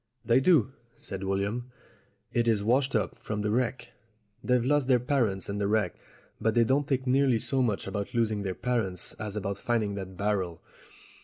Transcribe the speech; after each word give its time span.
"They 0.25 0.39
do," 0.39 0.71
said 0.95 1.23
William. 1.23 1.69
"It 2.33 2.47
is 2.47 2.63
washed 2.63 2.95
up 2.95 3.19
from 3.19 3.43
the 3.43 3.51
wreck. 3.51 3.91
They've 4.43 4.65
lost 4.65 4.87
their 4.87 4.99
parents 4.99 5.47
in 5.47 5.59
the 5.59 5.67
wreck, 5.67 5.93
but 6.41 6.55
they 6.55 6.63
don't 6.63 6.87
think 6.87 7.05
nearly 7.05 7.37
so 7.37 7.61
much 7.61 7.85
about 7.85 8.15
losing 8.15 8.41
their 8.41 8.55
parents 8.55 9.13
as 9.19 9.35
about 9.35 9.59
finding 9.59 9.93
that 9.93 10.17
barrel. 10.17 10.59